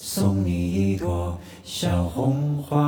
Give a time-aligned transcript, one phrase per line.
[0.00, 2.78] 送你一朵小红花。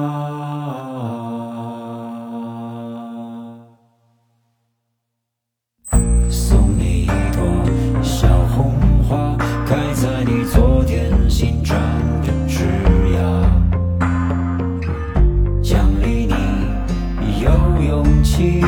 [6.31, 7.43] 送你一朵
[8.01, 9.37] 小红花
[9.67, 11.77] 开在你昨天新长
[12.23, 12.65] 的枝
[13.11, 13.21] 桠。
[15.61, 17.51] 奖励你有
[17.89, 18.63] 勇气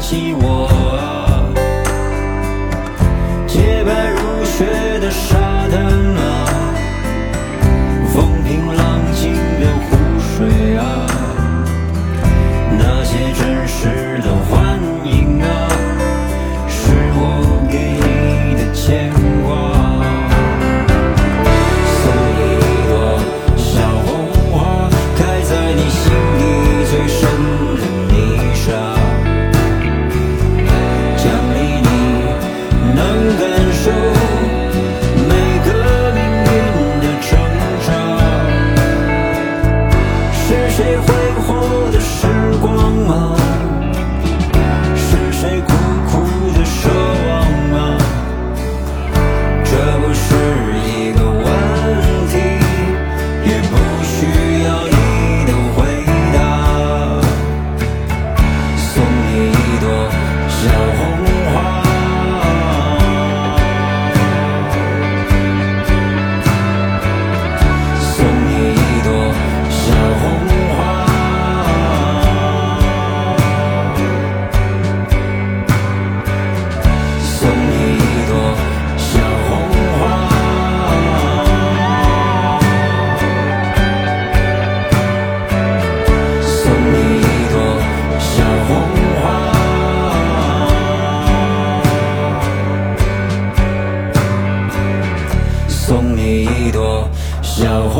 [0.00, 0.67] 起我。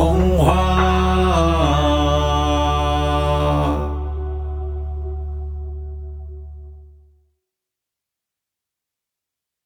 [0.00, 0.37] Oh.